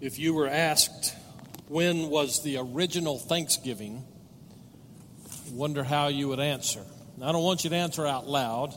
[0.00, 1.14] If you were asked
[1.68, 4.02] when was the original Thanksgiving,
[5.52, 6.80] wonder how you would answer.
[7.22, 8.74] I don't want you to answer out loud,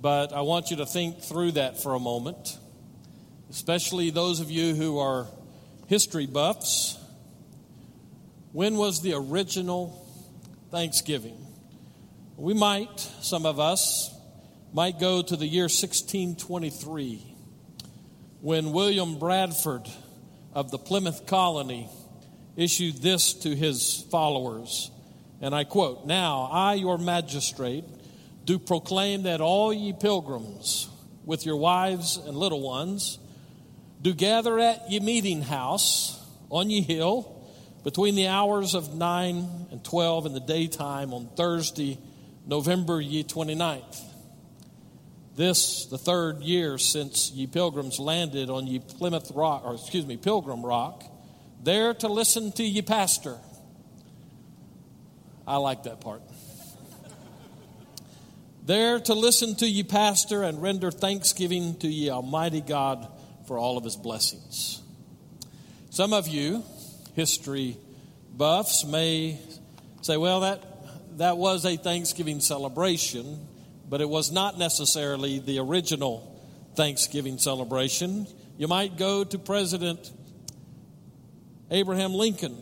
[0.00, 2.56] but I want you to think through that for a moment,
[3.50, 5.26] especially those of you who are
[5.88, 6.96] history buffs.
[8.52, 10.06] When was the original
[10.70, 11.44] Thanksgiving?
[12.36, 14.14] We might, some of us,
[14.72, 17.34] might go to the year 1623
[18.40, 19.88] when William Bradford
[20.52, 21.88] of the Plymouth colony
[22.56, 24.90] issued this to his followers.
[25.40, 27.84] And I quote Now I, your magistrate,
[28.44, 30.88] do proclaim that all ye pilgrims,
[31.24, 33.18] with your wives and little ones,
[34.00, 37.38] do gather at ye meeting house on ye hill
[37.84, 41.98] between the hours of 9 and 12 in the daytime on Thursday,
[42.46, 44.11] November ye 29th
[45.36, 50.16] this, the third year since ye pilgrims landed on ye Plymouth Rock, or excuse me,
[50.16, 51.04] Pilgrim Rock,
[51.62, 53.38] there to listen to ye pastor.
[55.46, 56.22] I like that part.
[58.64, 63.08] there to listen to ye pastor and render thanksgiving to ye Almighty God
[63.46, 64.80] for all of his blessings.
[65.90, 66.62] Some of you,
[67.14, 67.76] history
[68.36, 69.38] buffs, may
[70.02, 70.62] say, well, that,
[71.18, 73.46] that was a Thanksgiving celebration
[73.92, 76.42] but it was not necessarily the original
[76.76, 78.26] Thanksgiving celebration.
[78.56, 80.10] You might go to President
[81.70, 82.56] Abraham Lincoln,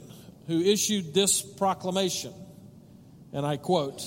[0.49, 2.35] who issued this proclamation,
[3.33, 4.03] and I quote,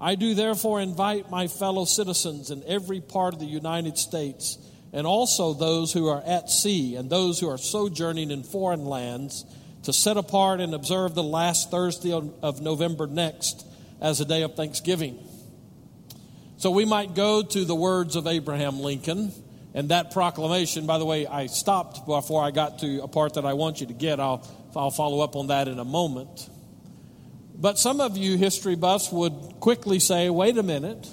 [0.00, 4.56] I do therefore invite my fellow citizens in every part of the United States,
[4.94, 9.44] and also those who are at sea and those who are sojourning in foreign lands,
[9.82, 13.66] to set apart and observe the last Thursday of November next
[14.00, 15.18] as a day of thanksgiving.
[16.62, 19.32] So we might go to the words of Abraham Lincoln
[19.74, 20.86] and that proclamation.
[20.86, 23.88] By the way, I stopped before I got to a part that I want you
[23.88, 24.20] to get.
[24.20, 26.48] I'll, I'll follow up on that in a moment.
[27.56, 31.08] But some of you history buffs would quickly say, wait a minute.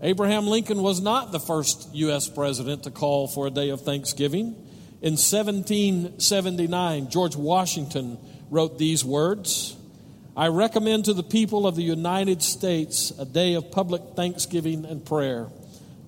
[0.00, 2.26] Abraham Lincoln was not the first U.S.
[2.30, 4.56] president to call for a day of Thanksgiving.
[5.02, 8.16] In 1779, George Washington
[8.48, 9.76] wrote these words
[10.38, 15.04] I recommend to the people of the United States a day of public thanksgiving and
[15.04, 15.48] prayer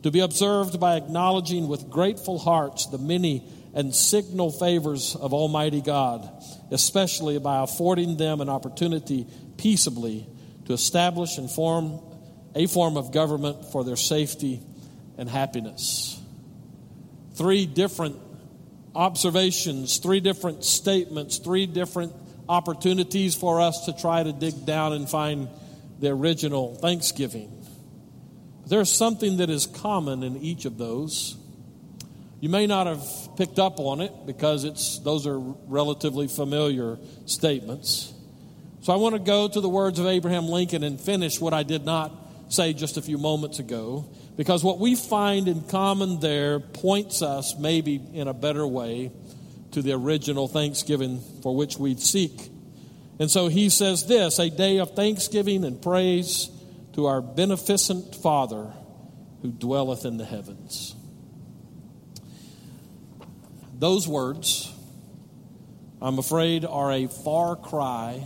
[0.05, 3.43] to be observed by acknowledging with grateful hearts the many
[3.75, 6.31] and signal favors of Almighty God,
[6.71, 9.27] especially by affording them an opportunity
[9.57, 10.29] peaceably
[10.67, 11.99] to establish and form
[12.55, 14.61] a form of government for their safety
[15.19, 16.23] and happiness.
[17.35, 18.15] Three different
[18.95, 22.20] observations, three different statements, three different
[22.51, 25.49] opportunities for us to try to dig down and find
[26.01, 27.65] the original Thanksgiving.
[28.67, 31.37] There's something that is common in each of those.
[32.41, 38.13] You may not have picked up on it because it's those are relatively familiar statements.
[38.81, 41.63] So I want to go to the words of Abraham Lincoln and finish what I
[41.63, 42.13] did not
[42.49, 47.55] say just a few moments ago because what we find in common there points us
[47.57, 49.13] maybe in a better way
[49.73, 52.51] to the original thanksgiving for which we seek.
[53.19, 56.51] And so he says this a day of thanksgiving and praise
[56.95, 58.73] to our beneficent Father
[59.43, 60.95] who dwelleth in the heavens.
[63.79, 64.73] Those words,
[66.03, 68.23] I'm afraid, are a far cry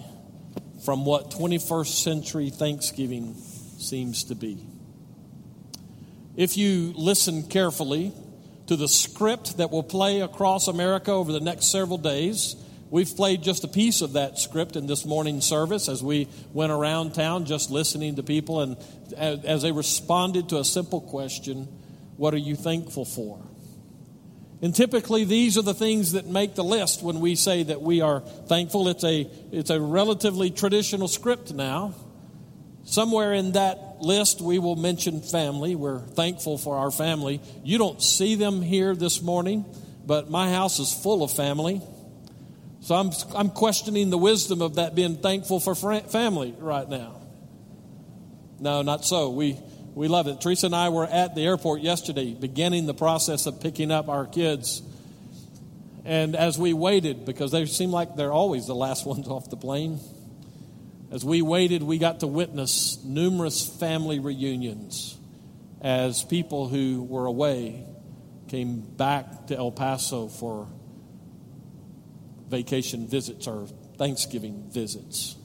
[0.84, 3.34] from what 21st century Thanksgiving
[3.78, 4.66] seems to be.
[6.36, 8.12] If you listen carefully
[8.66, 12.56] to the script that will play across America over the next several days.
[12.90, 16.72] We've played just a piece of that script in this morning's service as we went
[16.72, 18.76] around town just listening to people and
[19.16, 21.64] as they responded to a simple question
[22.16, 23.40] What are you thankful for?
[24.62, 28.00] And typically, these are the things that make the list when we say that we
[28.00, 28.88] are thankful.
[28.88, 31.94] It's a, it's a relatively traditional script now.
[32.84, 35.74] Somewhere in that list, we will mention family.
[35.74, 37.40] We're thankful for our family.
[37.62, 39.64] You don't see them here this morning,
[40.06, 41.80] but my house is full of family.
[42.82, 47.22] So I'm, I'm questioning the wisdom of that being thankful for family right now.
[48.60, 49.30] No, not so.
[49.30, 49.58] We,
[49.94, 50.42] we love it.
[50.42, 54.26] Teresa and I were at the airport yesterday, beginning the process of picking up our
[54.26, 54.82] kids.
[56.04, 59.56] And as we waited, because they seem like they're always the last ones off the
[59.56, 59.98] plane,
[61.10, 65.16] as we waited, we got to witness numerous family reunions
[65.80, 67.84] as people who were away
[68.48, 70.68] came back to El Paso for
[72.48, 73.66] vacation visits or
[73.98, 75.36] Thanksgiving visits.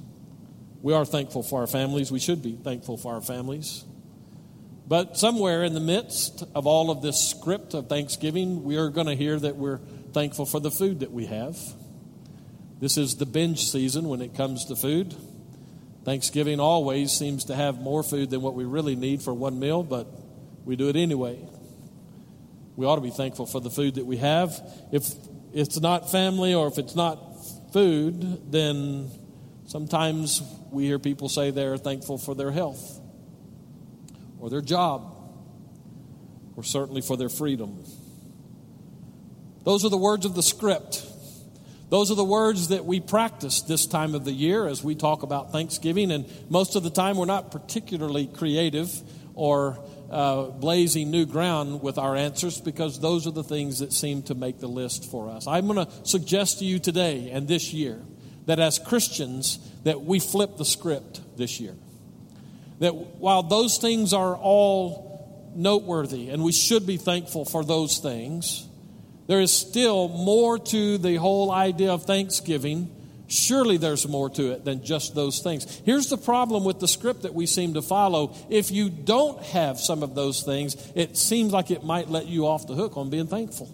[0.81, 2.11] We are thankful for our families.
[2.11, 3.83] We should be thankful for our families.
[4.87, 9.07] But somewhere in the midst of all of this script of Thanksgiving, we are going
[9.07, 9.79] to hear that we're
[10.13, 11.57] thankful for the food that we have.
[12.79, 15.15] This is the binge season when it comes to food.
[16.03, 19.83] Thanksgiving always seems to have more food than what we really need for one meal,
[19.83, 20.07] but
[20.65, 21.39] we do it anyway.
[22.75, 24.57] We ought to be thankful for the food that we have.
[24.91, 25.05] If
[25.53, 27.19] it's not family or if it's not
[27.73, 29.09] food, then
[29.67, 30.41] sometimes
[30.71, 33.01] we hear people say they're thankful for their health
[34.39, 35.15] or their job
[36.55, 37.83] or certainly for their freedom.
[39.65, 41.05] Those are the words of the script.
[41.89, 45.23] Those are the words that we practice this time of the year as we talk
[45.23, 46.11] about Thanksgiving.
[46.11, 48.91] And most of the time, we're not particularly creative
[49.33, 49.79] or
[50.11, 54.35] uh, blazing new ground with our answers because those are the things that seem to
[54.35, 55.47] make the list for us.
[55.47, 57.99] I'm going to suggest to you today and this year
[58.45, 61.75] that as Christians that we flip the script this year.
[62.79, 68.68] That while those things are all noteworthy and we should be thankful for those things,
[69.29, 72.89] there is still more to the whole idea of Thanksgiving.
[73.27, 75.81] Surely there's more to it than just those things.
[75.85, 78.35] Here's the problem with the script that we seem to follow.
[78.49, 82.47] If you don't have some of those things, it seems like it might let you
[82.47, 83.71] off the hook on being thankful.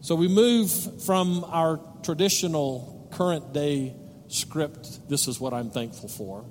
[0.00, 3.94] So we move from our traditional current day
[4.26, 6.44] script, this is what I'm thankful for,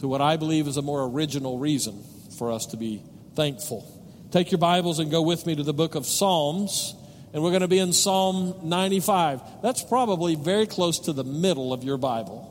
[0.00, 2.04] to what I believe is a more original reason
[2.36, 3.02] for us to be
[3.34, 3.99] thankful.
[4.30, 6.94] Take your Bibles and go with me to the book of Psalms.
[7.32, 9.40] And we're going to be in Psalm 95.
[9.60, 12.46] That's probably very close to the middle of your Bible.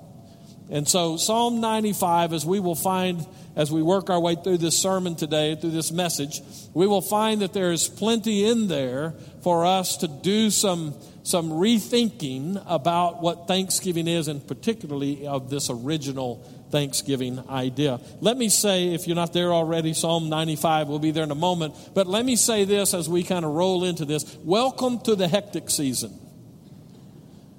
[0.69, 4.77] And so, Psalm 95, as we will find as we work our way through this
[4.77, 6.41] sermon today, through this message,
[6.73, 11.49] we will find that there is plenty in there for us to do some, some
[11.49, 17.99] rethinking about what Thanksgiving is, and particularly of this original Thanksgiving idea.
[18.21, 21.35] Let me say, if you're not there already, Psalm 95, we'll be there in a
[21.35, 24.37] moment, but let me say this as we kind of roll into this.
[24.43, 26.17] Welcome to the hectic season.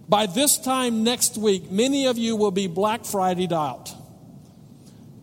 [0.09, 3.95] By this time next week, many of you will be Black Fridayed out.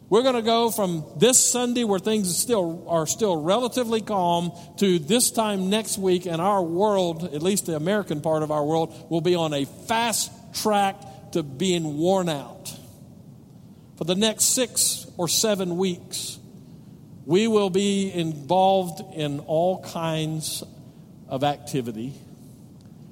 [0.10, 5.00] We're going to go from this Sunday where things still are still relatively calm to
[5.00, 8.96] this time next week and our world, at least the American part of our world,
[9.10, 10.96] will be on a fast track
[11.34, 12.77] to being worn out.
[13.98, 16.40] For the next six or seven weeks,
[17.26, 20.64] we will be involved in all kinds
[21.28, 22.14] of activity.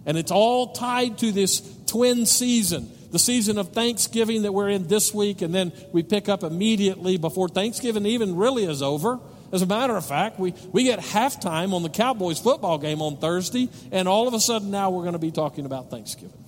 [0.05, 4.87] And it's all tied to this twin season the season of Thanksgiving that we're in
[4.87, 9.21] this week, and then we pick up immediately before Thanksgiving even really is over.
[9.53, 13.15] As a matter of fact, we, we get halftime on the Cowboys football game on
[13.15, 16.44] Thursday, and all of a sudden now we're going to be talking about Thanksgiving.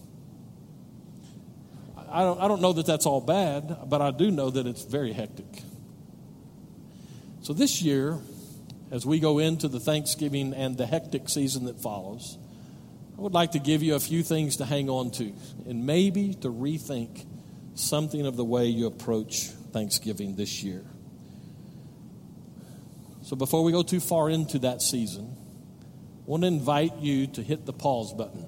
[2.10, 4.84] I don't, I don't know that that's all bad, but I do know that it's
[4.84, 5.64] very hectic.
[7.42, 8.18] So this year,
[8.92, 12.38] as we go into the Thanksgiving and the hectic season that follows,
[13.18, 15.34] I would like to give you a few things to hang on to
[15.68, 17.26] and maybe to rethink
[17.76, 20.84] something of the way you approach Thanksgiving this year.
[23.24, 27.44] So before we go too far into that season, I want to invite you to
[27.44, 28.46] hit the pause button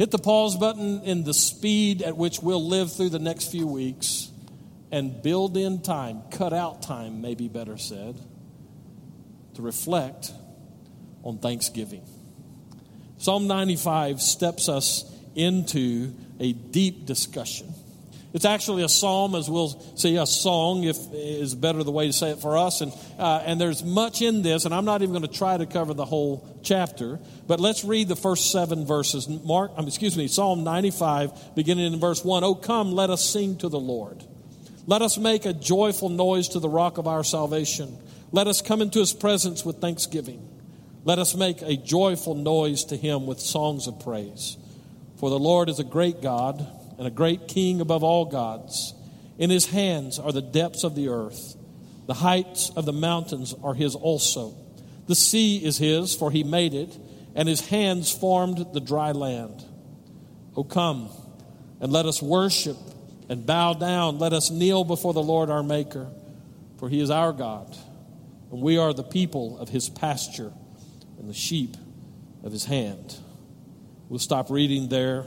[0.00, 3.66] Hit the pause button in the speed at which we'll live through the next few
[3.66, 4.30] weeks
[4.90, 8.18] and build in time, cut out time, maybe better said,
[9.56, 10.32] to reflect
[11.22, 12.02] on Thanksgiving.
[13.18, 15.04] Psalm 95 steps us
[15.34, 17.70] into a deep discussion
[18.32, 22.12] it's actually a psalm, as we'll see, a song, if is better the way to
[22.12, 22.80] say it for us.
[22.80, 25.66] And, uh, and there's much in this, and I'm not even going to try to
[25.66, 27.18] cover the whole chapter.
[27.48, 29.28] But let's read the first seven verses.
[29.28, 32.44] Mark, um, excuse me, Psalm 95, beginning in verse 1.
[32.44, 34.22] Oh, come, let us sing to the Lord.
[34.86, 37.98] Let us make a joyful noise to the rock of our salvation.
[38.30, 40.48] Let us come into his presence with thanksgiving.
[41.04, 44.56] Let us make a joyful noise to him with songs of praise.
[45.16, 46.64] For the Lord is a great God
[47.00, 48.92] and a great king above all gods.
[49.38, 51.56] In his hands are the depths of the earth.
[52.06, 54.54] The heights of the mountains are his also.
[55.06, 56.94] The sea is his, for he made it,
[57.34, 59.64] and his hands formed the dry land.
[60.54, 61.08] O come,
[61.80, 62.76] and let us worship
[63.30, 64.18] and bow down.
[64.18, 66.06] Let us kneel before the Lord our Maker,
[66.76, 67.74] for he is our God,
[68.52, 70.52] and we are the people of his pasture
[71.18, 71.78] and the sheep
[72.44, 73.16] of his hand.
[74.10, 75.24] We'll stop reading there.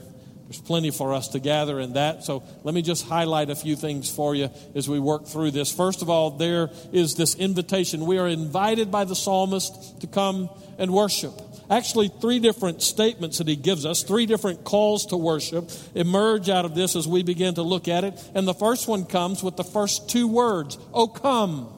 [0.48, 2.24] There's plenty for us to gather in that.
[2.24, 5.72] So let me just highlight a few things for you as we work through this.
[5.72, 8.06] First of all, there is this invitation.
[8.06, 11.34] We are invited by the psalmist to come and worship.
[11.70, 16.66] Actually, three different statements that he gives us, three different calls to worship, emerge out
[16.66, 18.22] of this as we begin to look at it.
[18.36, 21.74] And the first one comes with the first two words Oh, come.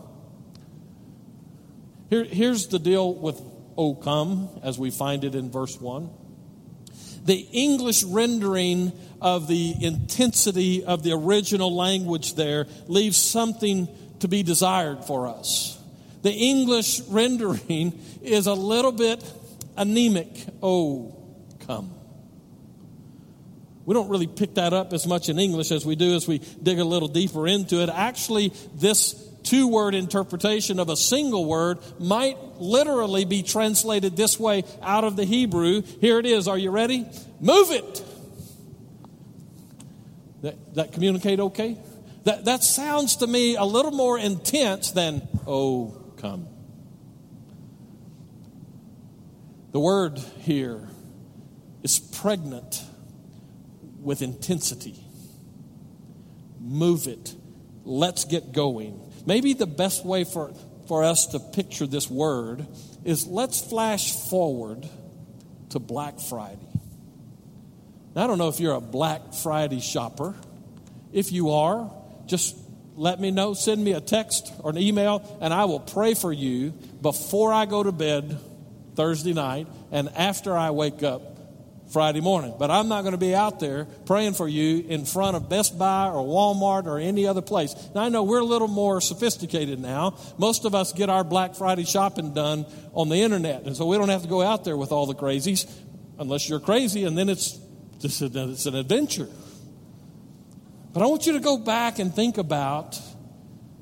[2.09, 3.39] Here, here's the deal with
[3.77, 6.09] O come, as we find it in verse 1.
[7.25, 8.91] The English rendering
[9.21, 13.87] of the intensity of the original language there leaves something
[14.19, 15.79] to be desired for us.
[16.21, 19.23] The English rendering is a little bit
[19.75, 20.29] anemic.
[20.61, 21.15] Oh,
[21.67, 21.91] come.
[23.85, 26.39] We don't really pick that up as much in English as we do as we
[26.61, 27.89] dig a little deeper into it.
[27.89, 29.13] Actually, this
[29.45, 35.15] two word interpretation of a single word might literally be translated this way out of
[35.15, 35.81] the Hebrew.
[36.01, 36.47] Here it is.
[36.47, 37.05] Are you ready?
[37.39, 38.03] Move it.
[40.41, 41.77] That, that communicate okay?
[42.25, 46.47] That, that sounds to me a little more intense than, oh, come.
[49.71, 50.87] The word here
[51.83, 52.81] is pregnant
[53.99, 54.99] with intensity.
[56.59, 57.35] Move it.
[57.83, 59.04] Let's get going.
[59.25, 60.53] Maybe the best way for,
[60.87, 62.65] for us to picture this word
[63.03, 64.87] is let's flash forward
[65.69, 66.67] to Black Friday.
[68.15, 70.35] Now, I don't know if you're a Black Friday shopper.
[71.11, 71.91] If you are,
[72.27, 72.55] just
[72.95, 73.53] let me know.
[73.53, 77.65] Send me a text or an email, and I will pray for you before I
[77.65, 78.39] go to bed
[78.95, 81.34] Thursday night and after I wake up
[81.91, 82.55] Friday morning.
[82.57, 85.77] But I'm not going to be out there praying for you in front of Best
[85.77, 87.75] Buy or Walmart or any other place.
[87.93, 90.17] Now, I know we're a little more sophisticated now.
[90.37, 93.97] Most of us get our Black Friday shopping done on the internet, and so we
[93.97, 95.69] don't have to go out there with all the crazies
[96.17, 97.59] unless you're crazy, and then it's
[98.03, 99.29] it's an adventure.
[100.93, 102.99] But I want you to go back and think about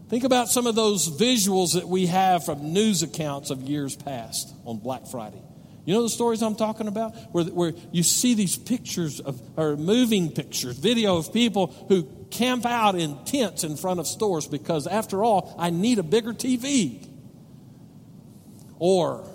[0.10, 4.54] think about some of those visuals that we have from news accounts of years past
[4.66, 5.42] on Black Friday.
[5.86, 7.12] You know the stories I'm talking about?
[7.34, 12.66] Where, where you see these pictures of, or moving pictures, video of people who camp
[12.66, 17.06] out in tents in front of stores because, after all, I need a bigger TV.
[18.80, 19.30] Or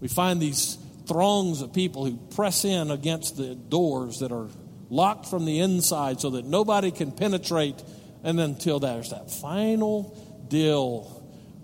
[0.00, 4.48] we find these throngs of people who press in against the doors that are
[4.90, 7.82] locked from the inside so that nobody can penetrate,
[8.22, 11.02] and then until there's that final deal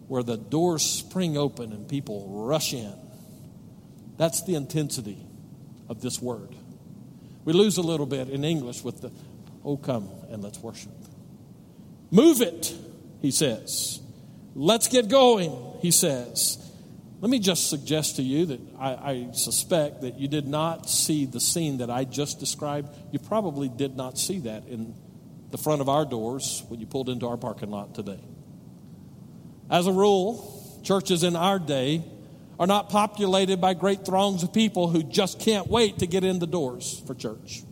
[0.09, 3.04] where the doors spring open and people rush in.
[4.17, 5.19] That's the intensity
[5.89, 6.55] of this word.
[7.45, 9.13] We lose a little bit in English with the,
[9.65, 10.93] oh, come and let's worship.
[12.11, 12.75] Move it,
[13.21, 14.01] he says.
[14.55, 16.59] Let's get going, he says.
[17.21, 21.25] Let me just suggest to you that I, I, suspect that you did not see
[21.25, 22.95] the scene that I just described.
[23.13, 24.95] You probably did not see that in
[25.51, 28.21] the front of our doors when you pulled into our parking lot today.
[29.71, 32.05] As a rule, churches in our day
[32.65, 36.39] are not populated by great throngs of people who just can't wait to get in
[36.39, 37.63] the doors for church.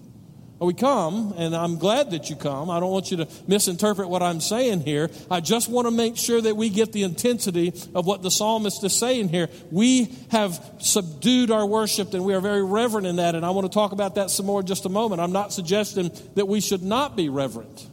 [0.61, 2.69] We come, and I'm glad that you come.
[2.69, 5.11] I don't want you to misinterpret what I'm saying here.
[5.31, 8.85] I just want to make sure that we get the intensity of what the psalmist
[8.85, 9.49] is saying here.
[9.71, 13.65] We have subdued our worship, and we are very reverent in that, and I want
[13.65, 15.23] to talk about that some more in just a moment.
[15.23, 17.89] I'm not suggesting that we should not be reverent.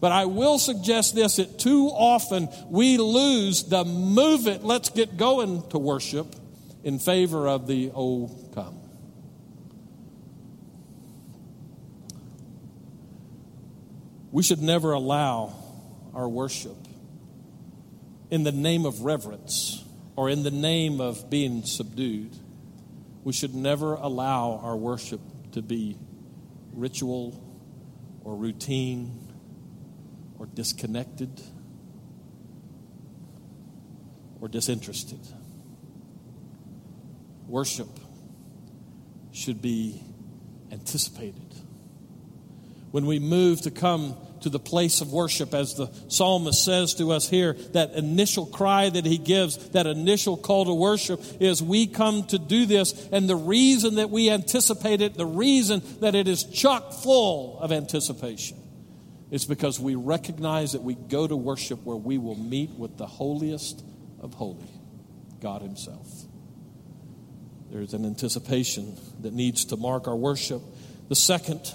[0.00, 5.16] But I will suggest this that too often we lose the move it, let's get
[5.16, 6.36] going to worship
[6.84, 8.76] in favor of the oh, come.
[14.30, 15.54] We should never allow
[16.14, 16.76] our worship
[18.30, 22.36] in the name of reverence or in the name of being subdued.
[23.24, 25.20] We should never allow our worship
[25.52, 25.96] to be
[26.72, 27.42] ritual
[28.22, 29.27] or routine
[30.38, 31.40] or disconnected
[34.40, 35.20] or disinterested.
[37.46, 37.88] Worship
[39.32, 40.02] should be
[40.70, 41.54] anticipated.
[42.90, 47.10] When we move to come to the place of worship, as the psalmist says to
[47.10, 51.86] us here, that initial cry that he gives, that initial call to worship is we
[51.86, 53.08] come to do this.
[53.10, 57.72] And the reason that we anticipate it, the reason that it is chock full of
[57.72, 58.57] anticipation,
[59.30, 63.06] it's because we recognize that we go to worship where we will meet with the
[63.06, 63.84] holiest
[64.20, 64.70] of holy,
[65.40, 66.06] God Himself.
[67.70, 70.62] There's an anticipation that needs to mark our worship.
[71.08, 71.74] The second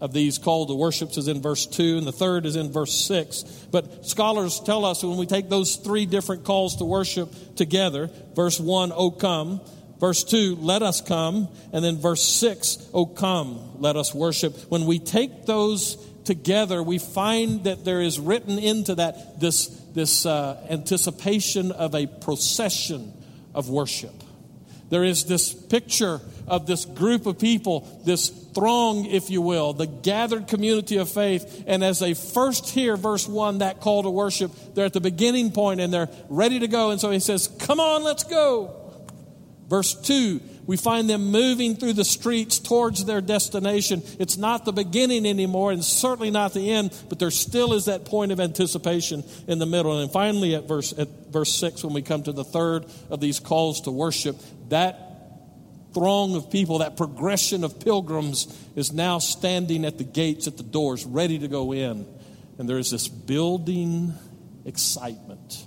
[0.00, 3.06] of these call to worships is in verse 2, and the third is in verse
[3.06, 3.42] 6.
[3.70, 8.58] But scholars tell us when we take those three different calls to worship together verse
[8.58, 9.60] 1, O come.
[10.00, 11.48] Verse 2, let us come.
[11.74, 14.56] And then verse 6, O come, let us worship.
[14.70, 20.26] When we take those together, we find that there is written into that this, this
[20.26, 23.12] uh, anticipation of a procession
[23.54, 24.14] of worship.
[24.90, 29.86] There is this picture of this group of people, this throng, if you will, the
[29.86, 31.62] gathered community of faith.
[31.66, 35.52] And as they first hear verse 1, that call to worship, they're at the beginning
[35.52, 36.90] point and they're ready to go.
[36.90, 38.76] And so he says, Come on, let's go.
[39.68, 44.04] Verse 2, we find them moving through the streets towards their destination.
[44.20, 48.04] It's not the beginning anymore, and certainly not the end, but there still is that
[48.04, 49.98] point of anticipation in the middle.
[49.98, 53.40] And finally, at verse, at verse 6, when we come to the third of these
[53.40, 54.36] calls to worship,
[54.68, 58.46] that throng of people, that progression of pilgrims,
[58.76, 62.06] is now standing at the gates, at the doors, ready to go in.
[62.58, 64.14] And there is this building
[64.64, 65.66] excitement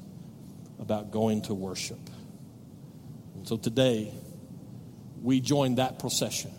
[0.80, 2.00] about going to worship.
[3.36, 4.14] And so today,
[5.24, 6.52] we join that procession.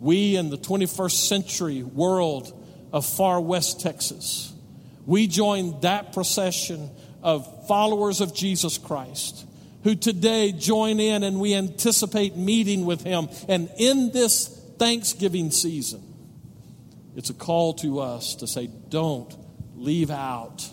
[0.00, 2.52] We in the 21st century world
[2.92, 4.52] of far west Texas,
[5.06, 6.90] we join that procession
[7.22, 9.46] of followers of Jesus Christ
[9.84, 13.28] who today join in and we anticipate meeting with him.
[13.48, 14.48] And in this
[14.78, 16.02] Thanksgiving season,
[17.14, 19.32] it's a call to us to say, don't
[19.76, 20.68] leave out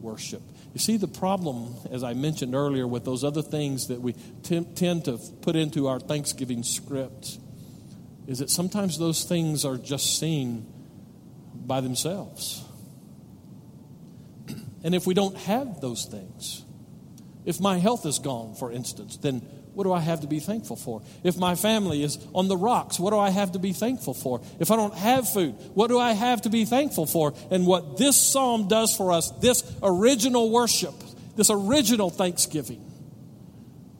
[0.00, 0.42] worship.
[0.78, 4.12] You see, the problem, as I mentioned earlier, with those other things that we
[4.44, 7.36] t- tend to put into our Thanksgiving script
[8.28, 10.72] is that sometimes those things are just seen
[11.52, 12.64] by themselves.
[14.84, 16.64] And if we don't have those things,
[17.44, 19.42] if my health is gone, for instance, then
[19.78, 21.02] what do I have to be thankful for?
[21.22, 24.40] If my family is on the rocks, what do I have to be thankful for?
[24.58, 27.32] If I don't have food, what do I have to be thankful for?
[27.52, 30.94] And what this psalm does for us, this original worship,
[31.36, 32.84] this original thanksgiving,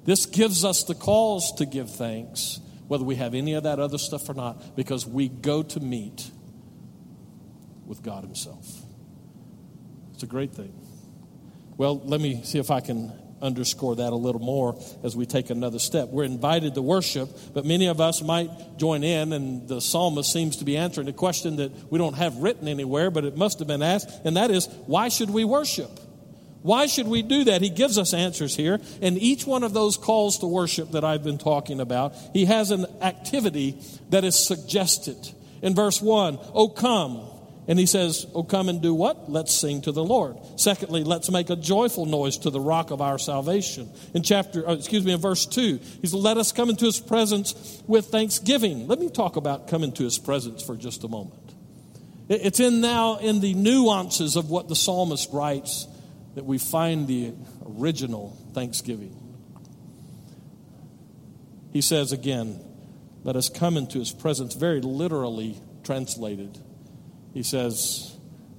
[0.04, 2.58] this gives us the cause to give thanks,
[2.88, 6.28] whether we have any of that other stuff or not, because we go to meet
[7.86, 8.66] with God Himself.
[10.14, 10.74] It's a great thing.
[11.76, 15.50] Well, let me see if I can underscore that a little more as we take
[15.50, 16.08] another step.
[16.08, 20.56] We're invited to worship, but many of us might join in, and the psalmist seems
[20.56, 23.68] to be answering a question that we don't have written anywhere, but it must have
[23.68, 25.90] been asked, and that is, why should we worship?
[26.62, 27.62] Why should we do that?
[27.62, 28.80] He gives us answers here.
[29.00, 32.70] And each one of those calls to worship that I've been talking about, he has
[32.72, 33.80] an activity
[34.10, 35.16] that is suggested.
[35.62, 37.20] In verse 1, Oh, come
[37.68, 39.30] and he says, Oh, come and do what?
[39.30, 40.38] Let's sing to the Lord.
[40.56, 43.92] Secondly, let's make a joyful noise to the rock of our salvation.
[44.14, 46.98] In chapter, uh, excuse me, in verse 2, he said, Let us come into his
[46.98, 48.88] presence with thanksgiving.
[48.88, 51.34] Let me talk about coming to his presence for just a moment.
[52.30, 55.86] It's in now in the nuances of what the psalmist writes
[56.36, 57.34] that we find the
[57.66, 59.14] original thanksgiving.
[61.70, 62.64] He says again,
[63.24, 66.58] Let us come into his presence, very literally translated
[67.32, 68.16] he says,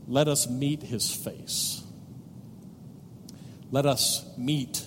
[0.07, 1.83] Let us meet his face.
[3.71, 4.85] Let us meet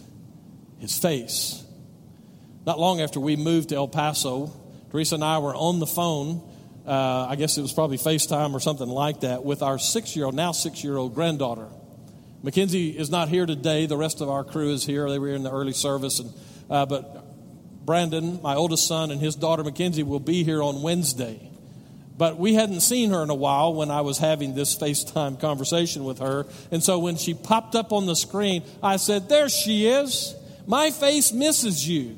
[0.78, 1.64] his face.
[2.66, 4.52] Not long after we moved to El Paso,
[4.90, 6.48] Teresa and I were on the phone.
[6.86, 10.26] Uh, I guess it was probably FaceTime or something like that with our six year
[10.26, 11.68] old, now six year old granddaughter.
[12.42, 13.86] Mackenzie is not here today.
[13.86, 15.08] The rest of our crew is here.
[15.08, 16.18] They were in the early service.
[16.18, 16.32] And,
[16.68, 21.51] uh, but Brandon, my oldest son, and his daughter Mackenzie will be here on Wednesday.
[22.22, 26.04] But we hadn't seen her in a while when I was having this FaceTime conversation
[26.04, 26.46] with her.
[26.70, 30.32] And so when she popped up on the screen, I said, There she is.
[30.64, 32.16] My face misses you.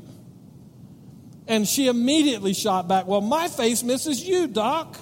[1.49, 4.95] And she immediately shot back, Well, my face misses you, Doc.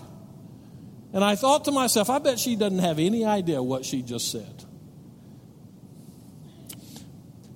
[1.13, 4.31] And I thought to myself, I bet she doesn't have any idea what she just
[4.31, 4.65] said.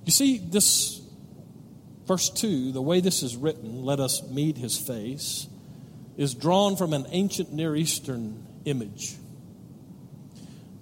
[0.03, 1.01] You see, this
[2.07, 5.47] verse 2, the way this is written, let us meet his face
[6.17, 9.15] is drawn from an ancient Near Eastern image.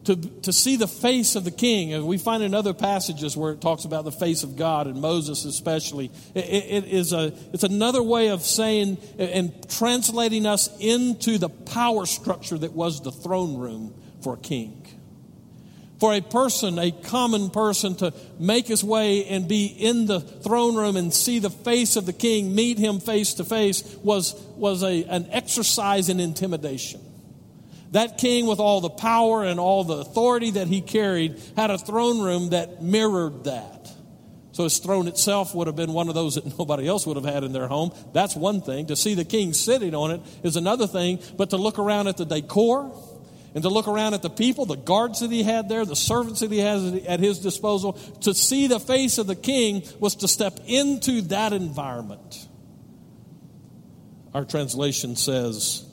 [0.05, 3.51] To, to see the face of the king, and we find in other passages where
[3.51, 7.63] it talks about the face of God, and Moses especially, it, it is a, it's
[7.63, 13.57] another way of saying and translating us into the power structure that was the throne
[13.57, 14.85] room for a king
[15.99, 20.75] for a person, a common person, to make his way and be in the throne
[20.75, 24.83] room and see the face of the king, meet him face to face, was, was
[24.83, 27.01] a, an exercise in intimidation.
[27.91, 31.77] That king, with all the power and all the authority that he carried, had a
[31.77, 33.89] throne room that mirrored that.
[34.51, 37.25] So his throne itself would have been one of those that nobody else would have
[37.25, 37.93] had in their home.
[38.13, 38.87] That's one thing.
[38.87, 41.19] To see the king sitting on it is another thing.
[41.37, 42.91] But to look around at the decor,
[43.55, 46.41] and to look around at the people, the guards that he had there, the servants
[46.41, 50.27] that he has at his disposal, to see the face of the king was to
[50.27, 52.49] step into that environment.
[54.33, 55.85] Our translation says,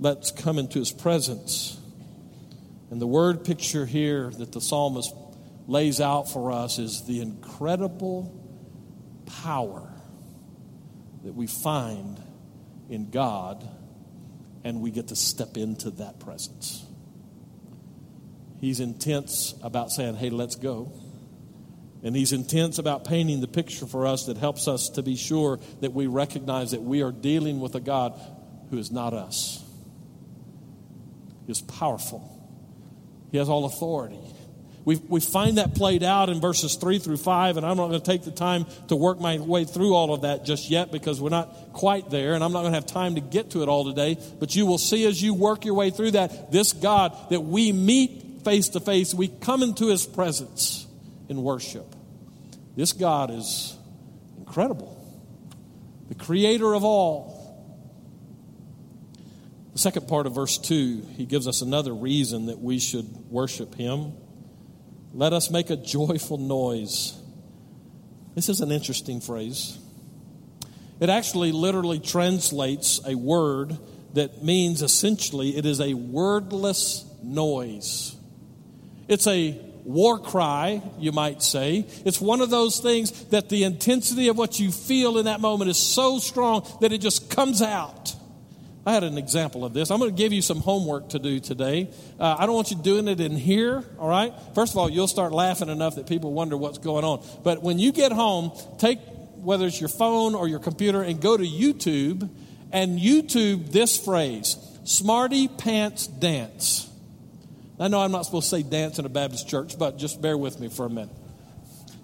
[0.00, 1.78] Let's come into his presence.
[2.90, 5.14] And the word picture here that the psalmist
[5.66, 8.34] lays out for us is the incredible
[9.26, 9.92] power
[11.22, 12.18] that we find
[12.88, 13.68] in God
[14.64, 16.84] and we get to step into that presence.
[18.60, 20.92] He's intense about saying, hey, let's go.
[22.02, 25.58] And he's intense about painting the picture for us that helps us to be sure
[25.80, 28.20] that we recognize that we are dealing with a God
[28.70, 29.64] who is not us.
[31.46, 32.22] He is powerful,
[33.32, 34.20] He has all authority.
[34.88, 38.00] We, we find that played out in verses 3 through 5, and I'm not going
[38.00, 41.20] to take the time to work my way through all of that just yet because
[41.20, 43.68] we're not quite there, and I'm not going to have time to get to it
[43.68, 44.16] all today.
[44.40, 47.70] But you will see as you work your way through that, this God that we
[47.70, 50.86] meet face to face, we come into His presence
[51.28, 51.94] in worship.
[52.74, 53.76] This God is
[54.38, 55.06] incredible,
[56.08, 57.36] the creator of all.
[59.74, 63.74] The second part of verse 2, he gives us another reason that we should worship
[63.74, 64.14] him.
[65.12, 67.18] Let us make a joyful noise.
[68.34, 69.78] This is an interesting phrase.
[71.00, 73.78] It actually literally translates a word
[74.14, 78.16] that means essentially it is a wordless noise.
[79.06, 81.86] It's a war cry, you might say.
[82.04, 85.70] It's one of those things that the intensity of what you feel in that moment
[85.70, 88.14] is so strong that it just comes out.
[88.88, 89.90] I had an example of this.
[89.90, 91.90] I'm going to give you some homework to do today.
[92.18, 94.32] Uh, I don't want you doing it in here, all right?
[94.54, 97.22] First of all, you'll start laughing enough that people wonder what's going on.
[97.44, 98.98] But when you get home, take
[99.42, 102.30] whether it's your phone or your computer and go to YouTube
[102.72, 106.90] and YouTube this phrase Smarty Pants Dance.
[107.78, 110.38] I know I'm not supposed to say dance in a Baptist church, but just bear
[110.38, 111.14] with me for a minute.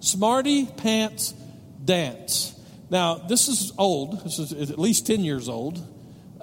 [0.00, 1.32] Smarty Pants
[1.82, 2.54] Dance.
[2.90, 4.22] Now, this is old.
[4.22, 5.93] This is at least 10 years old.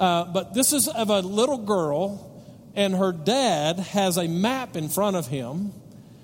[0.02, 2.44] Uh, but this is of a little girl,
[2.76, 5.74] and her dad has a map in front of him.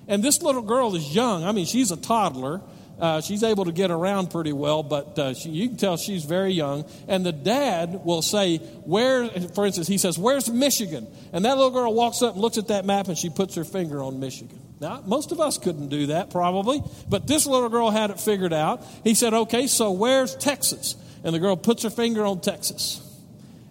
[0.07, 1.43] And this little girl is young.
[1.43, 2.61] I mean, she's a toddler.
[2.99, 6.25] Uh, she's able to get around pretty well, but uh, she, you can tell she's
[6.25, 6.85] very young.
[7.07, 11.69] And the dad will say, "Where?" For instance, he says, "Where's Michigan?" And that little
[11.69, 14.59] girl walks up and looks at that map, and she puts her finger on Michigan.
[14.79, 18.53] Now, most of us couldn't do that probably, but this little girl had it figured
[18.53, 18.83] out.
[19.03, 23.03] He said, "Okay, so where's Texas?" And the girl puts her finger on Texas.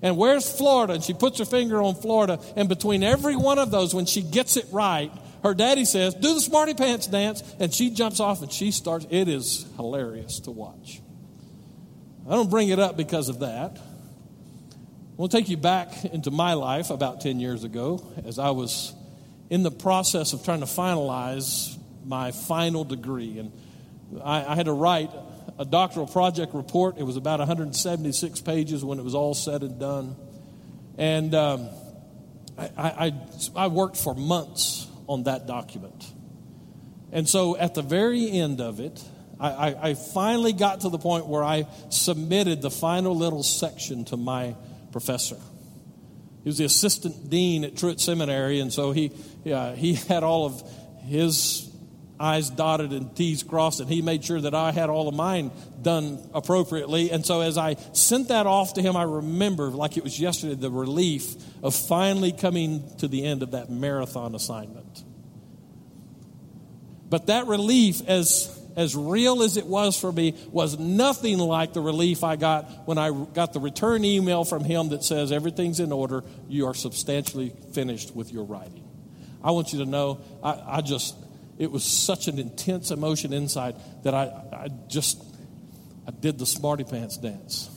[0.06, 0.92] And where's Florida?
[0.92, 2.38] And she puts her finger on Florida.
[2.54, 5.10] And between every one of those, when she gets it right,
[5.42, 7.42] her daddy says, Do the smarty pants dance.
[7.58, 9.04] And she jumps off and she starts.
[9.10, 11.02] It is hilarious to watch.
[12.24, 13.80] I don't bring it up because of that.
[15.16, 18.94] We'll take you back into my life about 10 years ago as I was
[19.50, 23.40] in the process of trying to finalize my final degree.
[23.40, 23.50] And
[24.22, 25.10] I, I had to write
[25.58, 26.98] a doctoral project report.
[26.98, 30.16] It was about 176 pages when it was all said and done.
[30.98, 31.68] And um,
[32.58, 33.12] I, I,
[33.54, 36.12] I worked for months on that document.
[37.12, 39.02] And so at the very end of it,
[39.38, 44.16] I, I, finally got to the point where I submitted the final little section to
[44.16, 44.56] my
[44.92, 45.36] professor.
[46.42, 49.08] He was the assistant dean at Truett Seminary, and so he,
[49.44, 50.62] he had all of
[51.02, 51.65] his
[52.18, 55.50] I's dotted and T's crossed, and he made sure that I had all of mine
[55.82, 57.10] done appropriately.
[57.10, 60.54] And so as I sent that off to him, I remember, like it was yesterday,
[60.54, 65.04] the relief of finally coming to the end of that marathon assignment.
[67.08, 71.80] But that relief, as as real as it was for me, was nothing like the
[71.80, 75.92] relief I got when I got the return email from him that says everything's in
[75.92, 78.84] order, you are substantially finished with your writing.
[79.42, 81.16] I want you to know, I, I just
[81.58, 85.22] it was such an intense emotion inside that I, I just
[86.06, 87.70] I did the smarty pants dance.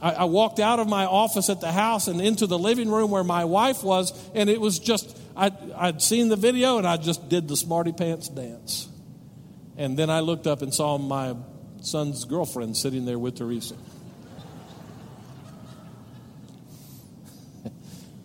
[0.00, 3.10] I, I walked out of my office at the house and into the living room
[3.10, 6.96] where my wife was, and it was just I, I'd seen the video and I
[6.96, 8.88] just did the smarty pants dance.
[9.76, 11.34] And then I looked up and saw my
[11.80, 13.74] son's girlfriend sitting there with Teresa.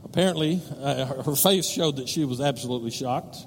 [0.03, 3.37] Apparently, uh, her face showed that she was absolutely shocked.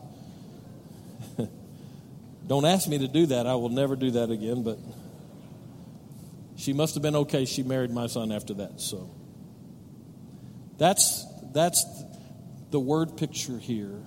[2.51, 3.47] Don't ask me to do that.
[3.47, 4.77] I will never do that again, but
[6.57, 7.45] she must have been okay.
[7.45, 8.81] She married my son after that.
[8.81, 9.09] So
[10.77, 11.87] that's that's
[12.73, 14.03] the word picture here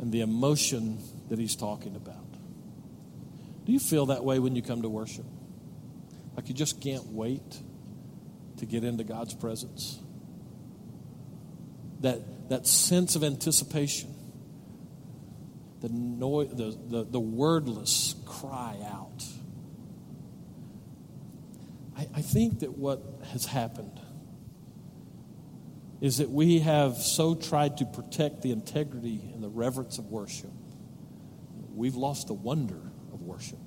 [0.00, 2.32] and the emotion that he's talking about.
[3.66, 5.26] Do you feel that way when you come to worship?
[6.36, 7.60] Like you just can't wait
[8.56, 9.98] to get into God's presence?
[12.00, 14.13] That that sense of anticipation
[15.84, 19.22] the, noise, the, the, the wordless cry out.
[21.94, 24.00] I, I think that what has happened
[26.00, 30.52] is that we have so tried to protect the integrity and the reverence of worship,
[31.74, 32.80] we've lost the wonder
[33.12, 33.58] of worship.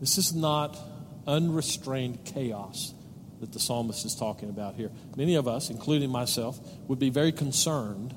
[0.00, 0.78] This is not
[1.26, 2.94] unrestrained chaos
[3.40, 4.92] that the psalmist is talking about here.
[5.16, 8.14] Many of us, including myself, would be very concerned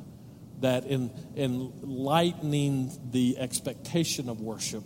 [0.63, 4.83] that in, in lightening the expectation of worship,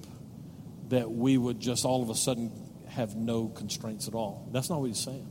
[0.90, 2.52] that we would just all of a sudden
[2.90, 4.50] have no constraints at all.
[4.52, 5.28] That's not what he's saying.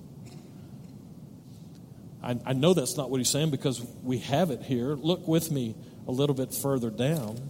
[2.23, 4.95] I, I know that's not what he's saying because we have it here.
[4.95, 5.75] Look with me
[6.07, 7.41] a little bit further down.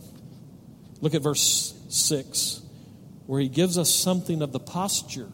[1.02, 2.62] Look at verse 6,
[3.26, 5.28] where he gives us something of the posture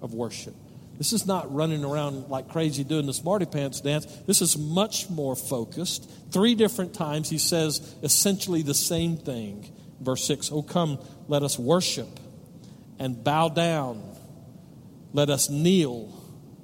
[0.00, 0.54] of worship.
[0.98, 4.06] This is not running around like crazy doing the smarty pants dance.
[4.26, 6.08] This is much more focused.
[6.30, 9.72] Three different times he says essentially the same thing.
[10.00, 12.08] Verse 6 Oh, come, let us worship
[12.98, 14.02] and bow down.
[15.12, 16.12] Let us kneel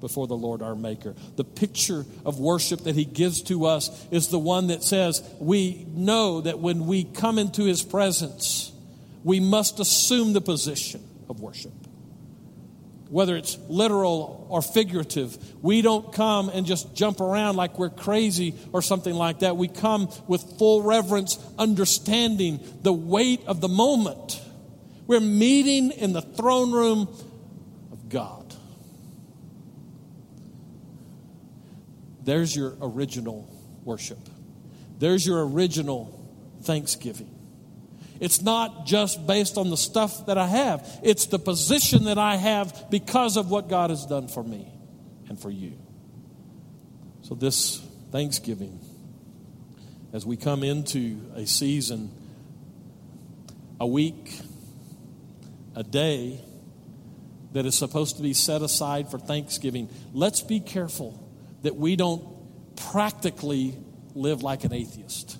[0.00, 1.14] before the Lord our Maker.
[1.36, 5.86] The picture of worship that he gives to us is the one that says we
[5.88, 8.72] know that when we come into his presence,
[9.24, 11.72] we must assume the position of worship
[13.10, 15.36] whether it's literal or figurative.
[15.62, 19.56] We don't come and just jump around like we're crazy or something like that.
[19.56, 24.40] We come with full reverence, understanding the weight of the moment.
[25.06, 27.08] We're meeting in the throne room
[27.90, 28.54] of God.
[32.22, 33.48] There's your original
[33.84, 34.18] worship.
[34.98, 36.16] There's your original
[36.62, 37.39] thanksgiving.
[38.20, 42.36] It's not just based on the stuff that I have, it's the position that I
[42.36, 44.70] have because of what God has done for me
[45.28, 45.72] and for you.
[47.22, 47.80] So, this
[48.12, 48.78] Thanksgiving,
[50.12, 52.10] as we come into a season,
[53.80, 54.38] a week,
[55.74, 56.40] a day
[57.52, 61.26] that is supposed to be set aside for Thanksgiving, let's be careful
[61.62, 62.24] that we don't
[62.76, 63.76] practically
[64.14, 65.38] live like an atheist.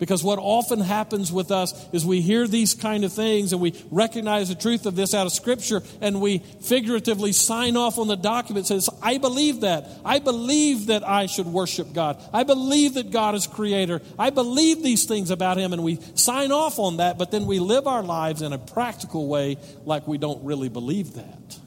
[0.00, 3.74] Because what often happens with us is we hear these kind of things and we
[3.90, 8.16] recognize the truth of this out of Scripture and we figuratively sign off on the
[8.16, 9.86] document that says, I believe that.
[10.02, 12.18] I believe that I should worship God.
[12.32, 14.00] I believe that God is creator.
[14.18, 17.58] I believe these things about Him and we sign off on that, but then we
[17.58, 21.58] live our lives in a practical way like we don't really believe that.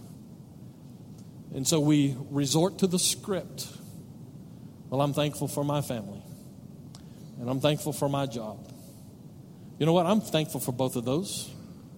[1.53, 3.67] And so we resort to the script.
[4.89, 6.22] Well, I'm thankful for my family.
[7.43, 8.71] And I'm thankful for my job.
[9.77, 10.05] You know what?
[10.05, 11.53] I'm thankful for both of those,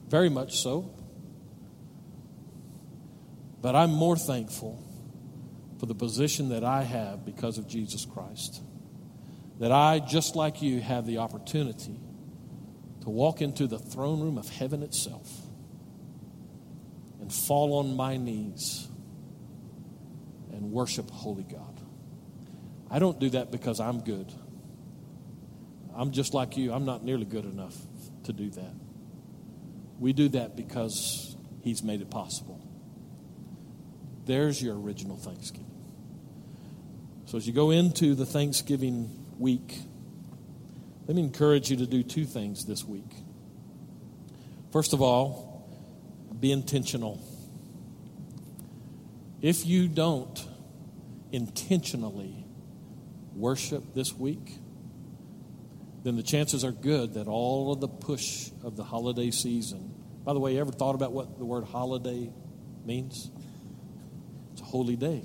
[0.07, 0.89] very much so.
[3.61, 4.83] But I'm more thankful
[5.79, 8.63] for the position that I have because of Jesus Christ.
[9.59, 11.99] That I, just like you, have the opportunity
[13.01, 15.29] to walk into the throne room of heaven itself
[17.21, 18.87] and fall on my knees
[20.51, 21.79] and worship Holy God.
[22.89, 24.33] I don't do that because I'm good.
[25.95, 26.73] I'm just like you.
[26.73, 27.75] I'm not nearly good enough
[28.25, 28.73] to do that.
[29.99, 32.61] We do that because He's made it possible.
[34.25, 35.71] There's your original Thanksgiving.
[37.25, 39.79] So, as you go into the Thanksgiving week,
[41.07, 43.11] let me encourage you to do two things this week.
[44.71, 45.67] First of all,
[46.39, 47.21] be intentional.
[49.41, 50.47] If you don't
[51.31, 52.45] intentionally
[53.35, 54.59] worship this week,
[56.05, 59.91] then the chances are good that all of the push of the holiday season.
[60.23, 62.31] By the way, you ever thought about what the word holiday
[62.85, 63.31] means?
[64.53, 65.23] It's a holy day.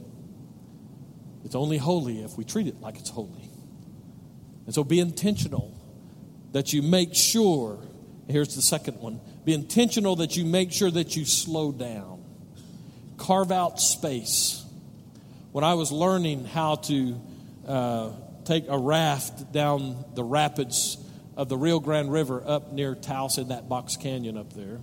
[1.45, 3.51] It's only holy if we treat it like it's holy.
[4.65, 5.79] And so be intentional
[6.53, 7.79] that you make sure,
[8.27, 12.25] here's the second one be intentional that you make sure that you slow down,
[13.19, 14.65] carve out space.
[15.53, 17.21] When I was learning how to
[17.67, 18.11] uh,
[18.51, 20.99] take a raft down the rapids
[21.37, 24.81] of the Rio Grande River up near Taos in that box canyon up there.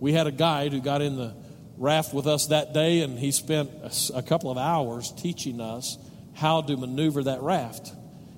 [0.00, 1.34] We had a guide who got in the
[1.76, 3.70] raft with us that day, and he spent
[4.14, 5.98] a, couple of hours teaching us
[6.32, 7.92] how to maneuver that raft.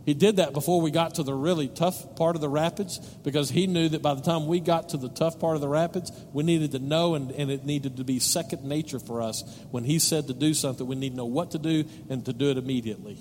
[0.05, 3.49] He did that before we got to the really tough part of the rapids because
[3.49, 6.11] he knew that by the time we got to the tough part of the rapids,
[6.33, 9.45] we needed to know and, and, it needed to be second nature for us.
[9.71, 12.33] When he said to do something, we need to know what to do and to
[12.33, 13.19] do it immediately.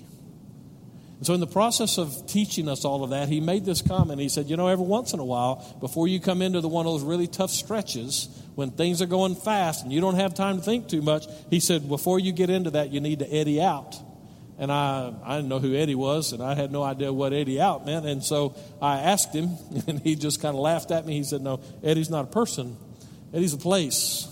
[1.18, 4.20] And so, in the process of teaching us all of that, he made this comment.
[4.20, 6.86] He said, You know, every once in a while, before you come into the one
[6.86, 10.58] of those really tough stretches, when things are going fast and you don't have time
[10.58, 13.62] to think too much, he said, Before you get into that, you need to eddy
[13.62, 13.96] out.
[14.58, 17.60] And I, I didn't know who Eddie was, and I had no idea what Eddie
[17.60, 18.06] out meant.
[18.06, 21.14] And so I asked him, and he just kind of laughed at me.
[21.14, 22.76] He said, No, Eddie's not a person,
[23.32, 24.28] Eddie's a place.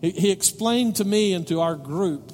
[0.00, 2.32] He, he explained to me and to our group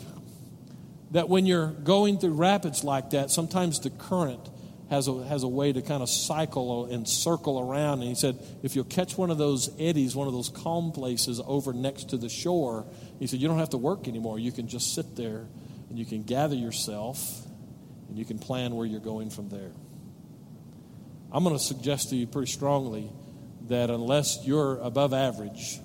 [1.10, 4.48] that when you're going through rapids like that, sometimes the current
[4.90, 8.00] has a, has a way to kind of cycle and circle around.
[8.00, 11.40] And he said, if you'll catch one of those eddies, one of those calm places
[11.46, 12.86] over next to the shore,
[13.18, 14.38] he said, you don't have to work anymore.
[14.38, 15.46] You can just sit there
[15.88, 17.46] and you can gather yourself
[18.08, 19.70] and you can plan where you're going from there.
[21.32, 23.10] I'm going to suggest to you pretty strongly
[23.68, 25.78] that unless you're above average,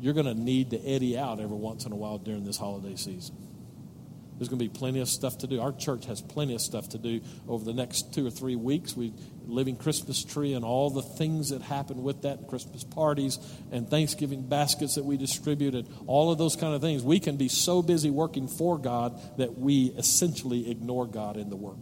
[0.00, 2.96] you're going to need to eddy out every once in a while during this holiday
[2.96, 3.36] season.
[4.36, 5.60] There's going to be plenty of stuff to do.
[5.60, 8.96] Our church has plenty of stuff to do over the next two or three weeks.
[8.96, 9.12] We
[9.46, 13.38] living Christmas tree and all the things that happen with that, Christmas parties
[13.70, 17.02] and Thanksgiving baskets that we distribute, and all of those kind of things.
[17.02, 21.56] We can be so busy working for God that we essentially ignore God in the
[21.56, 21.76] work.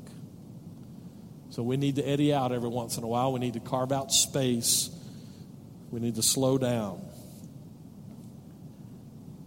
[1.50, 3.32] So we need to eddy out every once in a while.
[3.32, 4.90] We need to carve out space.
[5.90, 7.02] We need to slow down.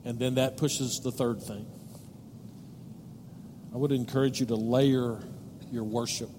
[0.04, 1.66] And then that pushes the third thing.
[3.76, 5.20] I would encourage you to layer
[5.70, 6.30] your worship.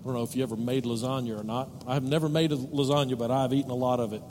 [0.00, 1.84] I don't know if you ever made lasagna or not.
[1.86, 4.22] I've never made lasagna, but I've eaten a lot of it.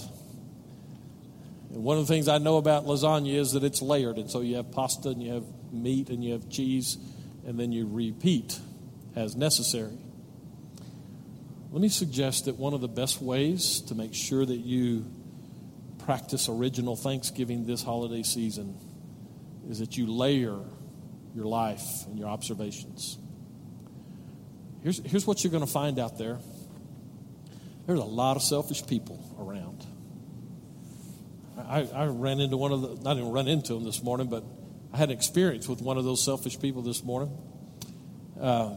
[1.71, 4.17] And one of the things I know about lasagna is that it's layered.
[4.17, 6.97] And so you have pasta and you have meat and you have cheese,
[7.45, 8.59] and then you repeat
[9.15, 9.99] as necessary.
[11.71, 15.05] Let me suggest that one of the best ways to make sure that you
[15.99, 18.79] practice original Thanksgiving this holiday season
[19.69, 20.59] is that you layer
[21.35, 23.17] your life and your observations.
[24.81, 26.39] Here's, here's what you're going to find out there
[27.85, 29.85] there's a lot of selfish people around.
[31.57, 34.43] I, I ran into one of the, not even run into them this morning, but
[34.93, 37.35] I had an experience with one of those selfish people this morning.
[38.39, 38.75] Uh,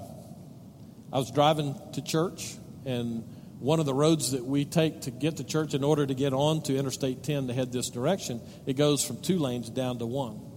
[1.13, 2.55] I was driving to church,
[2.87, 3.25] and
[3.59, 6.33] one of the roads that we take to get to church in order to get
[6.33, 10.07] on to Interstate 10 to head this direction, it goes from two lanes down to
[10.07, 10.50] one.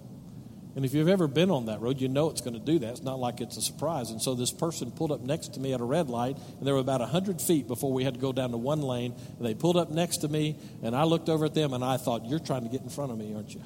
[0.76, 2.90] And if you've ever been on that road, you know it's going to do that.
[2.90, 4.10] It's not like it's a surprise.
[4.10, 6.72] And so this person pulled up next to me at a red light, and they
[6.72, 9.14] were about 100 feet before we had to go down to one lane.
[9.38, 11.98] And they pulled up next to me, and I looked over at them, and I
[11.98, 13.62] thought, You're trying to get in front of me, aren't you?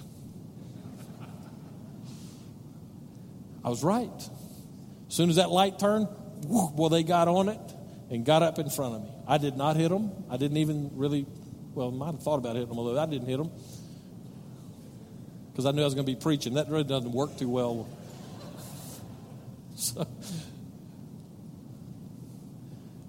[3.63, 4.29] I was right.
[5.07, 6.07] As soon as that light turned,
[6.43, 7.59] well, they got on it
[8.09, 9.09] and got up in front of me.
[9.27, 10.11] I did not hit them.
[10.29, 11.25] I didn't even really,
[11.73, 13.51] well, might have thought about hitting them, although I didn't hit them
[15.57, 16.53] because I knew I was going to be preaching.
[16.53, 17.89] That really doesn't work too well.
[19.79, 20.07] So,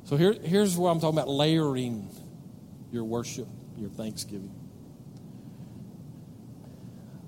[0.05, 2.11] so here, here's where I'm talking about layering
[2.93, 4.55] your worship, your thanksgiving.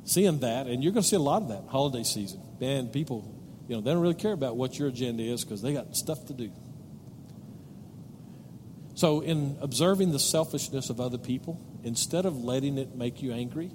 [0.05, 2.43] Seeing that, and you're going to see a lot of that holiday season.
[2.61, 3.35] Man, people,
[3.67, 6.27] you know, they don't really care about what your agenda is because they got stuff
[6.27, 6.53] to do.
[8.97, 13.71] So, in observing the selfishness of other people, instead of letting it make you angry,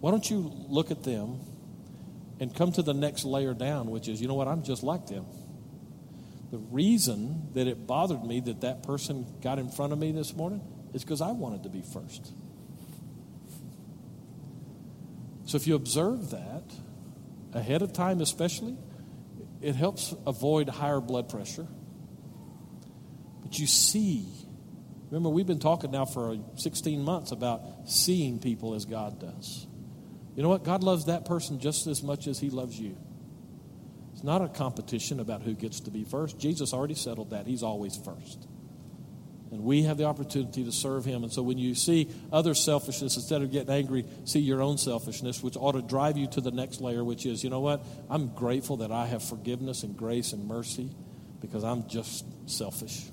[0.00, 1.40] why don't you look at them
[2.40, 5.06] and come to the next layer down, which is, you know what, I'm just like
[5.06, 5.26] them.
[6.50, 10.34] The reason that it bothered me that that person got in front of me this
[10.34, 10.62] morning
[10.94, 12.32] is because I wanted to be first.
[15.46, 16.64] So if you observe that
[17.52, 18.76] ahead of time, especially,
[19.60, 21.66] it helps avoid higher blood pressure.
[23.42, 24.26] But you see,
[25.10, 29.66] remember, we've been talking now for 16 months about seeing people as God does.
[30.38, 30.62] You know what?
[30.62, 32.96] God loves that person just as much as he loves you.
[34.12, 36.38] It's not a competition about who gets to be first.
[36.38, 37.48] Jesus already settled that.
[37.48, 38.46] He's always first.
[39.50, 41.24] And we have the opportunity to serve him.
[41.24, 45.42] And so when you see other selfishness, instead of getting angry, see your own selfishness,
[45.42, 47.84] which ought to drive you to the next layer, which is, you know what?
[48.08, 50.92] I'm grateful that I have forgiveness and grace and mercy
[51.40, 53.10] because I'm just selfish.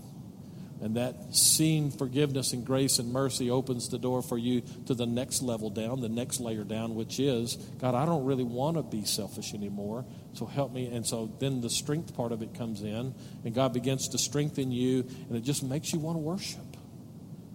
[0.81, 5.05] And that seeing forgiveness and grace and mercy opens the door for you to the
[5.05, 8.83] next level down, the next layer down, which is, God, I don't really want to
[8.83, 10.05] be selfish anymore.
[10.33, 10.87] So help me.
[10.87, 14.71] And so then the strength part of it comes in, and God begins to strengthen
[14.71, 16.77] you, and it just makes you want to worship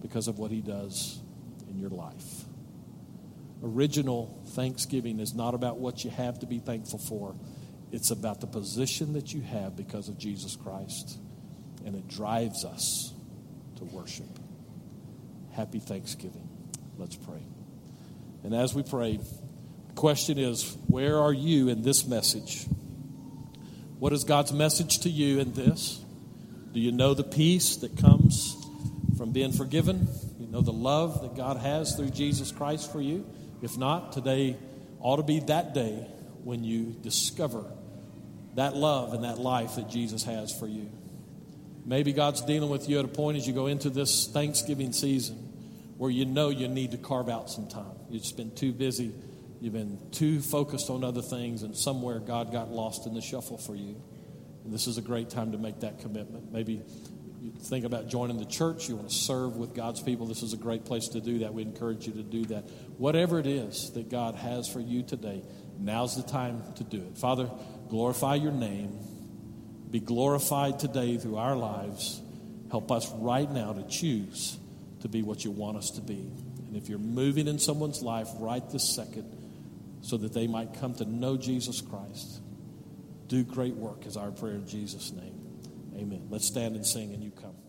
[0.01, 1.21] because of what He does
[1.69, 2.45] in your life.
[3.63, 7.37] Original thanksgiving is not about what you have to be thankful for,
[7.93, 11.19] it's about the position that you have because of Jesus Christ
[11.91, 13.13] and it drives us
[13.77, 14.29] to worship.
[15.51, 16.49] Happy Thanksgiving.
[16.99, 17.43] Let's pray.
[18.45, 22.65] And as we pray, the question is where are you in this message?
[23.99, 26.01] What is God's message to you in this?
[26.73, 28.55] Do you know the peace that comes
[29.19, 30.07] from being forgiven?
[30.39, 33.29] You know the love that God has through Jesus Christ for you?
[33.63, 34.57] If not, today
[35.01, 36.07] ought to be that day
[36.45, 37.65] when you discover
[38.55, 40.89] that love and that life that Jesus has for you.
[41.85, 45.37] Maybe God's dealing with you at a point as you go into this Thanksgiving season
[45.97, 47.93] where you know you need to carve out some time.
[48.09, 49.13] You've just been too busy,
[49.61, 53.59] you've been too focused on other things, and somewhere God got lost in the shuffle
[53.59, 54.01] for you.
[54.65, 56.53] And this is a great time to make that commitment.
[56.53, 56.83] Maybe
[57.43, 60.27] you think about joining the church, you want to serve with God's people.
[60.27, 61.55] This is a great place to do that.
[61.55, 62.65] We encourage you to do that.
[62.99, 65.43] Whatever it is that God has for you today,
[65.79, 67.19] now's the time to do it.
[67.19, 67.51] Father,
[67.89, 68.99] glorify your name.
[69.91, 72.21] Be glorified today through our lives.
[72.71, 74.57] Help us right now to choose
[75.01, 76.31] to be what you want us to be.
[76.69, 79.37] And if you're moving in someone's life right this second
[80.03, 82.41] so that they might come to know Jesus Christ,
[83.27, 85.41] do great work is our prayer in Jesus' name.
[85.97, 86.29] Amen.
[86.31, 87.60] Let's stand and sing and you come.